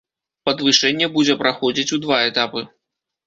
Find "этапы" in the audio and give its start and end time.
2.33-2.65